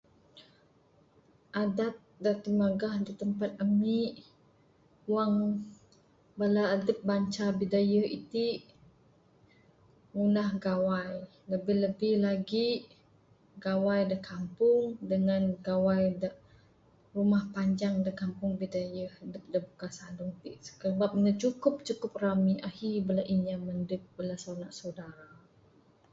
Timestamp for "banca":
7.09-7.45